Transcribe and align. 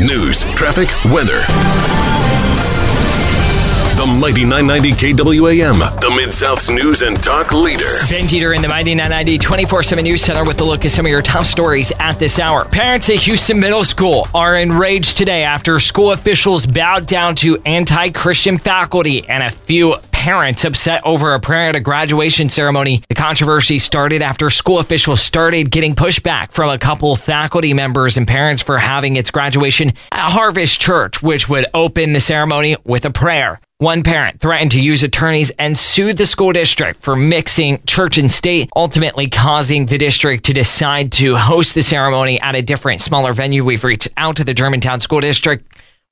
news, 0.00 0.44
traffic, 0.54 0.88
weather. 1.12 1.40
The 3.96 4.06
Mighty 4.06 4.44
990 4.44 4.92
KWAM, 4.92 6.00
the 6.00 6.10
Mid 6.10 6.32
South's 6.32 6.70
news 6.70 7.02
and 7.02 7.20
talk 7.20 7.52
leader. 7.52 7.98
Ben 8.08 8.28
Deeter 8.28 8.52
in 8.52 8.62
the 8.62 8.68
Mighty 8.68 8.94
990 8.94 9.38
24 9.38 9.82
7 9.82 10.04
News 10.04 10.22
Center 10.22 10.44
with 10.44 10.60
a 10.60 10.64
look 10.64 10.84
at 10.84 10.92
some 10.92 11.04
of 11.04 11.10
your 11.10 11.20
top 11.20 11.44
stories 11.44 11.90
at 11.98 12.16
this 12.16 12.38
hour. 12.38 12.64
Parents 12.64 13.10
at 13.10 13.16
Houston 13.16 13.58
Middle 13.58 13.82
School 13.82 14.28
are 14.36 14.56
enraged 14.56 15.16
today 15.16 15.42
after 15.42 15.80
school 15.80 16.12
officials 16.12 16.64
bowed 16.64 17.08
down 17.08 17.34
to 17.36 17.56
anti 17.66 18.10
Christian 18.10 18.56
faculty 18.56 19.28
and 19.28 19.42
a 19.42 19.50
few 19.50 19.96
parents 20.18 20.64
upset 20.64 21.00
over 21.06 21.32
a 21.32 21.38
prayer 21.38 21.68
at 21.68 21.76
a 21.76 21.80
graduation 21.80 22.48
ceremony. 22.48 23.00
The 23.08 23.14
controversy 23.14 23.78
started 23.78 24.20
after 24.20 24.50
school 24.50 24.80
officials 24.80 25.22
started 25.22 25.70
getting 25.70 25.94
pushback 25.94 26.50
from 26.50 26.70
a 26.70 26.76
couple 26.76 27.14
faculty 27.14 27.72
members 27.72 28.16
and 28.16 28.26
parents 28.26 28.60
for 28.60 28.78
having 28.78 29.14
its 29.14 29.30
graduation 29.30 29.92
at 30.10 30.30
Harvest 30.32 30.80
Church, 30.80 31.22
which 31.22 31.48
would 31.48 31.66
open 31.72 32.14
the 32.14 32.20
ceremony 32.20 32.76
with 32.84 33.04
a 33.04 33.12
prayer. 33.12 33.60
One 33.78 34.02
parent 34.02 34.40
threatened 34.40 34.72
to 34.72 34.80
use 34.80 35.04
attorneys 35.04 35.52
and 35.52 35.78
sued 35.78 36.16
the 36.16 36.26
school 36.26 36.52
district 36.52 37.00
for 37.00 37.14
mixing 37.14 37.80
church 37.86 38.18
and 38.18 38.30
state, 38.30 38.70
ultimately 38.74 39.28
causing 39.28 39.86
the 39.86 39.98
district 39.98 40.46
to 40.46 40.52
decide 40.52 41.12
to 41.12 41.36
host 41.36 41.76
the 41.76 41.82
ceremony 41.82 42.40
at 42.40 42.56
a 42.56 42.62
different, 42.62 43.00
smaller 43.00 43.32
venue. 43.32 43.64
We've 43.64 43.84
reached 43.84 44.08
out 44.16 44.34
to 44.38 44.44
the 44.44 44.52
Germantown 44.52 44.98
School 44.98 45.20
District. 45.20 45.64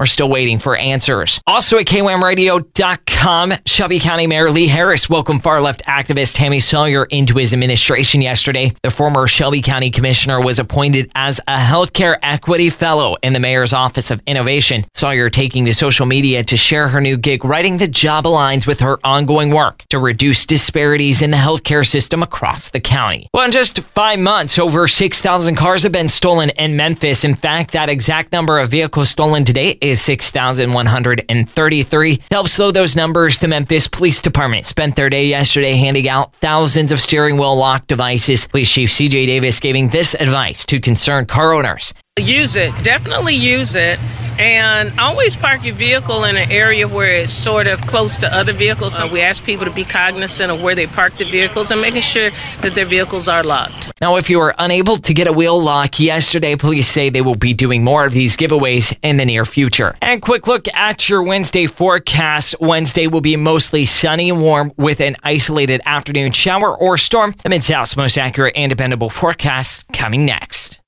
We're 0.00 0.06
still 0.06 0.30
waiting 0.30 0.58
for 0.58 0.74
answers. 0.76 1.42
Also 1.46 1.76
at 1.76 1.84
KWAMradio.com, 1.84 3.52
Shelby 3.66 4.00
County 4.00 4.26
Mayor 4.26 4.50
Lee 4.50 4.66
Harris 4.66 5.10
welcomed 5.10 5.42
far 5.42 5.60
left 5.60 5.82
activist 5.84 6.36
Tami 6.36 6.62
Sawyer 6.62 7.04
into 7.04 7.34
his 7.34 7.52
administration 7.52 8.22
yesterday. 8.22 8.72
The 8.82 8.90
former 8.90 9.26
Shelby 9.26 9.60
County 9.60 9.90
Commissioner 9.90 10.40
was 10.40 10.58
appointed 10.58 11.12
as 11.14 11.38
a 11.40 11.58
healthcare 11.58 12.16
equity 12.22 12.70
fellow 12.70 13.16
in 13.22 13.34
the 13.34 13.40
mayor's 13.40 13.74
office 13.74 14.10
of 14.10 14.22
innovation. 14.26 14.86
Sawyer 14.94 15.28
taking 15.28 15.66
to 15.66 15.74
social 15.74 16.06
media 16.06 16.44
to 16.44 16.56
share 16.56 16.88
her 16.88 17.02
new 17.02 17.18
gig, 17.18 17.44
writing 17.44 17.76
the 17.76 17.86
job 17.86 18.24
aligns 18.24 18.66
with 18.66 18.80
her 18.80 18.98
ongoing 19.04 19.50
work 19.50 19.84
to 19.90 19.98
reduce 19.98 20.46
disparities 20.46 21.20
in 21.20 21.30
the 21.30 21.36
healthcare 21.36 21.86
system 21.86 22.22
across 22.22 22.70
the 22.70 22.80
county. 22.80 23.28
Well, 23.34 23.44
in 23.44 23.52
just 23.52 23.80
five 23.80 24.18
months, 24.18 24.58
over 24.58 24.88
6,000 24.88 25.56
cars 25.56 25.82
have 25.82 25.92
been 25.92 26.08
stolen 26.08 26.48
in 26.56 26.74
Memphis. 26.74 27.22
In 27.22 27.34
fact, 27.34 27.72
that 27.72 27.90
exact 27.90 28.32
number 28.32 28.58
of 28.58 28.70
vehicles 28.70 29.10
stolen 29.10 29.44
today 29.44 29.76
is 29.90 30.00
6,133. 30.02 32.16
To 32.16 32.22
help 32.30 32.48
slow 32.48 32.70
those 32.70 32.96
numbers, 32.96 33.38
the 33.38 33.48
Memphis 33.48 33.86
Police 33.86 34.20
Department 34.20 34.66
spent 34.66 34.96
their 34.96 35.10
day 35.10 35.26
yesterday 35.26 35.74
handing 35.74 36.08
out 36.08 36.34
thousands 36.36 36.92
of 36.92 37.00
steering 37.00 37.36
wheel 37.36 37.56
lock 37.56 37.86
devices. 37.86 38.46
Police 38.46 38.70
Chief 38.70 38.88
CJ 38.88 39.26
Davis 39.26 39.60
giving 39.60 39.88
this 39.88 40.14
advice 40.14 40.64
to 40.66 40.80
concerned 40.80 41.28
car 41.28 41.52
owners. 41.52 41.92
Use 42.18 42.56
it, 42.56 42.72
definitely 42.82 43.34
use 43.34 43.74
it, 43.74 43.98
and 44.38 44.98
always 45.00 45.36
park 45.36 45.64
your 45.64 45.74
vehicle 45.74 46.24
in 46.24 46.36
an 46.36 46.50
area 46.50 46.86
where 46.86 47.12
it's 47.12 47.32
sort 47.32 47.66
of 47.66 47.80
close 47.82 48.18
to 48.18 48.34
other 48.34 48.52
vehicles. 48.52 48.96
So 48.96 49.06
we 49.06 49.20
ask 49.20 49.42
people 49.42 49.64
to 49.64 49.72
be 49.72 49.84
cognizant 49.84 50.50
of 50.50 50.60
where 50.60 50.74
they 50.74 50.86
park 50.86 51.16
the 51.18 51.24
vehicles 51.24 51.70
and 51.70 51.80
making 51.80 52.02
sure 52.02 52.30
that 52.62 52.74
their 52.74 52.84
vehicles 52.84 53.28
are 53.28 53.42
locked. 53.42 53.90
Now, 54.00 54.16
if 54.16 54.28
you 54.28 54.38
were 54.38 54.54
unable 54.58 54.96
to 54.98 55.14
get 55.14 55.28
a 55.28 55.32
wheel 55.32 55.62
lock 55.62 55.98
yesterday, 55.98 56.56
police 56.56 56.88
say 56.88 57.10
they 57.10 57.20
will 57.22 57.36
be 57.36 57.54
doing 57.54 57.84
more 57.84 58.04
of 58.04 58.12
these 58.12 58.36
giveaways 58.36 58.96
in 59.02 59.16
the 59.16 59.24
near 59.24 59.44
future. 59.44 59.96
And 60.02 60.20
quick 60.20 60.46
look 60.46 60.68
at 60.74 61.08
your 61.08 61.22
Wednesday 61.22 61.66
forecast. 61.66 62.54
Wednesday 62.60 63.06
will 63.06 63.20
be 63.20 63.36
mostly 63.36 63.84
sunny 63.84 64.30
and 64.30 64.42
warm 64.42 64.72
with 64.76 65.00
an 65.00 65.16
isolated 65.22 65.80
afternoon 65.86 66.32
shower 66.32 66.76
or 66.76 66.98
storm. 66.98 67.34
The 67.42 67.48
Mid 67.48 67.64
South's 67.64 67.96
most 67.96 68.18
accurate 68.18 68.54
and 68.56 68.68
dependable 68.68 69.10
forecast 69.10 69.86
coming 69.92 70.26
next. 70.26 70.79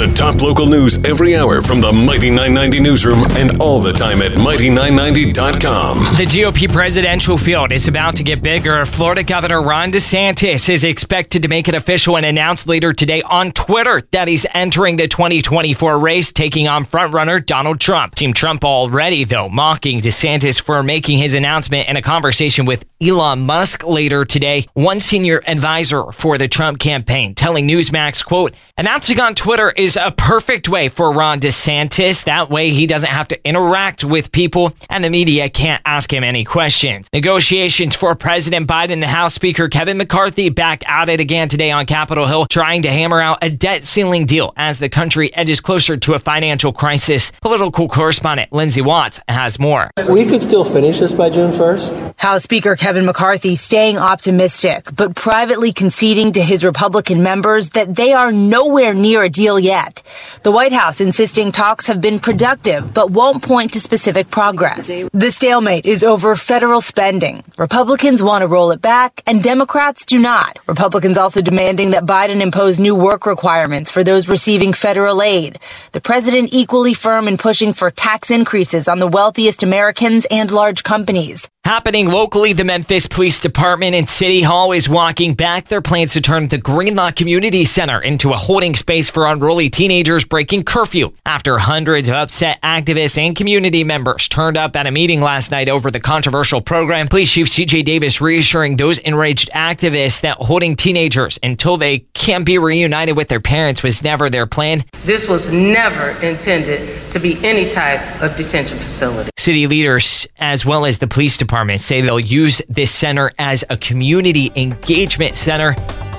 The 0.00 0.10
top 0.14 0.40
local 0.40 0.64
news 0.66 0.96
every 1.04 1.36
hour 1.36 1.60
from 1.60 1.82
the 1.82 1.92
Mighty 1.92 2.30
990 2.30 2.80
newsroom 2.80 3.18
and 3.36 3.60
all 3.60 3.80
the 3.80 3.92
time 3.92 4.22
at 4.22 4.32
Mighty990.com. 4.32 5.98
The 6.16 6.24
GOP 6.24 6.72
presidential 6.72 7.36
field 7.36 7.70
is 7.70 7.86
about 7.86 8.16
to 8.16 8.22
get 8.22 8.42
bigger. 8.42 8.86
Florida 8.86 9.22
Governor 9.22 9.62
Ron 9.62 9.92
DeSantis 9.92 10.70
is 10.70 10.84
expected 10.84 11.42
to 11.42 11.48
make 11.48 11.68
it 11.68 11.74
official 11.74 12.16
and 12.16 12.24
announce 12.24 12.66
later 12.66 12.94
today 12.94 13.20
on 13.20 13.52
Twitter 13.52 14.00
that 14.12 14.26
he's 14.26 14.46
entering 14.54 14.96
the 14.96 15.06
2024 15.06 15.98
race, 15.98 16.32
taking 16.32 16.66
on 16.66 16.86
frontrunner 16.86 17.44
Donald 17.44 17.78
Trump. 17.78 18.14
Team 18.14 18.32
Trump 18.32 18.64
already, 18.64 19.24
though, 19.24 19.50
mocking 19.50 20.00
DeSantis 20.00 20.58
for 20.58 20.82
making 20.82 21.18
his 21.18 21.34
announcement 21.34 21.90
in 21.90 21.98
a 21.98 22.02
conversation 22.02 22.64
with 22.64 22.86
Elon 23.02 23.46
Musk 23.46 23.86
later 23.86 24.26
today. 24.26 24.66
One 24.74 25.00
senior 25.00 25.42
advisor 25.46 26.12
for 26.12 26.36
the 26.36 26.48
Trump 26.48 26.78
campaign 26.78 27.34
telling 27.34 27.66
Newsmax, 27.66 28.22
quote, 28.22 28.52
announcing 28.76 29.18
on 29.18 29.34
Twitter 29.34 29.70
is 29.70 29.96
a 29.96 30.12
perfect 30.14 30.68
way 30.68 30.90
for 30.90 31.10
Ron 31.10 31.40
DeSantis. 31.40 32.24
That 32.24 32.50
way 32.50 32.68
he 32.72 32.86
doesn't 32.86 33.08
have 33.08 33.28
to 33.28 33.42
interact 33.48 34.04
with 34.04 34.30
people 34.32 34.74
and 34.90 35.02
the 35.02 35.08
media 35.08 35.48
can't 35.48 35.80
ask 35.86 36.12
him 36.12 36.22
any 36.22 36.44
questions. 36.44 37.08
Negotiations 37.10 37.94
for 37.94 38.14
President 38.14 38.68
Biden 38.68 38.92
and 38.92 39.04
House 39.04 39.32
Speaker 39.32 39.70
Kevin 39.70 39.96
McCarthy 39.96 40.50
back 40.50 40.86
at 40.86 41.08
it 41.08 41.20
again 41.20 41.48
today 41.48 41.70
on 41.70 41.86
Capitol 41.86 42.26
Hill, 42.26 42.44
trying 42.50 42.82
to 42.82 42.90
hammer 42.90 43.22
out 43.22 43.38
a 43.40 43.48
debt 43.48 43.84
ceiling 43.84 44.26
deal 44.26 44.52
as 44.58 44.78
the 44.78 44.90
country 44.90 45.34
edges 45.34 45.62
closer 45.62 45.96
to 45.96 46.12
a 46.12 46.18
financial 46.18 46.70
crisis. 46.70 47.32
Political 47.40 47.88
correspondent 47.88 48.52
Lindsay 48.52 48.82
Watts 48.82 49.20
has 49.26 49.58
more. 49.58 49.90
We 50.10 50.26
could 50.26 50.42
still 50.42 50.66
finish 50.66 50.98
this 50.98 51.14
by 51.14 51.30
June 51.30 51.52
1st. 51.52 52.16
House 52.18 52.42
Speaker 52.42 52.76
Kevin 52.76 52.89
McCarthy 52.96 53.54
staying 53.54 53.98
optimistic, 53.98 54.88
but 54.96 55.14
privately 55.14 55.72
conceding 55.72 56.32
to 56.32 56.42
his 56.42 56.64
Republican 56.64 57.22
members 57.22 57.70
that 57.70 57.94
they 57.94 58.12
are 58.12 58.32
nowhere 58.32 58.94
near 58.94 59.22
a 59.22 59.28
deal 59.28 59.60
yet. 59.60 60.02
The 60.42 60.50
White 60.50 60.72
House 60.72 61.00
insisting 61.00 61.52
talks 61.52 61.86
have 61.86 62.00
been 62.00 62.18
productive, 62.18 62.92
but 62.94 63.10
won't 63.10 63.42
point 63.42 63.74
to 63.74 63.80
specific 63.80 64.30
progress. 64.30 65.08
The 65.12 65.30
stalemate 65.30 65.86
is 65.86 66.02
over 66.02 66.34
federal 66.36 66.80
spending. 66.80 67.44
Republicans 67.58 68.22
want 68.22 68.40
to 68.42 68.48
roll 68.48 68.70
it 68.70 68.80
back, 68.80 69.22
and 69.26 69.42
Democrats 69.42 70.04
do 70.04 70.18
not. 70.18 70.58
Republicans 70.66 71.18
also 71.18 71.42
demanding 71.42 71.90
that 71.90 72.06
Biden 72.06 72.40
impose 72.40 72.80
new 72.80 72.94
work 72.94 73.26
requirements 73.26 73.90
for 73.90 74.02
those 74.02 74.28
receiving 74.28 74.72
federal 74.72 75.20
aid. 75.20 75.58
The 75.92 76.00
president 76.00 76.48
equally 76.52 76.94
firm 76.94 77.28
in 77.28 77.36
pushing 77.36 77.74
for 77.74 77.90
tax 77.90 78.30
increases 78.30 78.88
on 78.88 78.98
the 78.98 79.06
wealthiest 79.06 79.62
Americans 79.62 80.26
and 80.30 80.50
large 80.50 80.82
companies. 80.84 81.49
Happening 81.70 82.08
locally, 82.08 82.52
the 82.52 82.64
Memphis 82.64 83.06
Police 83.06 83.38
Department 83.38 83.94
and 83.94 84.08
City 84.08 84.42
Hall 84.42 84.72
is 84.72 84.88
walking 84.88 85.34
back 85.34 85.68
their 85.68 85.80
plans 85.80 86.14
to 86.14 86.20
turn 86.20 86.48
the 86.48 86.58
Greenlaw 86.58 87.12
Community 87.12 87.64
Center 87.64 88.00
into 88.00 88.32
a 88.32 88.36
holding 88.36 88.74
space 88.74 89.08
for 89.08 89.28
unruly 89.28 89.70
teenagers 89.70 90.24
breaking 90.24 90.64
curfew 90.64 91.12
after 91.24 91.58
hundreds 91.58 92.08
of 92.08 92.16
upset 92.16 92.60
activists 92.62 93.16
and 93.16 93.36
community 93.36 93.84
members 93.84 94.26
turned 94.26 94.56
up 94.56 94.74
at 94.74 94.88
a 94.88 94.90
meeting 94.90 95.20
last 95.20 95.52
night 95.52 95.68
over 95.68 95.92
the 95.92 96.00
controversial 96.00 96.60
program. 96.60 97.06
Police 97.06 97.30
Chief 97.30 97.46
CJ 97.46 97.84
Davis 97.84 98.20
reassuring 98.20 98.76
those 98.76 98.98
enraged 98.98 99.48
activists 99.52 100.22
that 100.22 100.38
holding 100.38 100.74
teenagers 100.74 101.38
until 101.40 101.76
they 101.76 102.00
can't 102.14 102.44
be 102.44 102.58
reunited 102.58 103.16
with 103.16 103.28
their 103.28 103.38
parents 103.38 103.84
was 103.84 104.02
never 104.02 104.28
their 104.28 104.44
plan. 104.44 104.82
This 105.04 105.28
was 105.28 105.52
never 105.52 106.20
intended 106.20 107.08
to 107.12 107.20
be 107.20 107.38
any 107.46 107.70
type 107.70 108.20
of 108.20 108.34
detention 108.34 108.78
facility. 108.78 109.30
City 109.38 109.68
leaders, 109.68 110.26
as 110.38 110.66
well 110.66 110.84
as 110.84 110.98
the 110.98 111.06
police 111.06 111.36
department, 111.60 111.80
say 111.80 112.00
they'll 112.00 112.18
use 112.18 112.62
this 112.70 112.90
center 112.90 113.32
as 113.38 113.62
a 113.68 113.76
community 113.76 114.50
engagement 114.56 115.36
center 115.36 115.74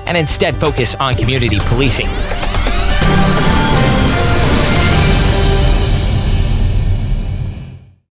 and 0.06 0.16
instead 0.16 0.54
focus 0.54 0.94
on 0.94 1.14
community 1.14 1.58
policing. 1.66 2.06